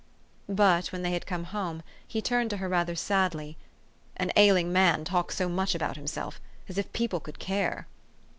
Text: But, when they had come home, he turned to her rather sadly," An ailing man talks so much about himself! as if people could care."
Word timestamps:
But, 0.49 0.87
when 0.87 1.03
they 1.03 1.11
had 1.11 1.27
come 1.27 1.43
home, 1.43 1.83
he 2.07 2.23
turned 2.23 2.49
to 2.49 2.57
her 2.57 2.67
rather 2.67 2.95
sadly," 2.95 3.55
An 4.17 4.31
ailing 4.35 4.73
man 4.73 5.05
talks 5.05 5.35
so 5.35 5.47
much 5.47 5.75
about 5.75 5.95
himself! 5.95 6.41
as 6.67 6.79
if 6.79 6.91
people 6.91 7.19
could 7.19 7.37
care." 7.37 7.85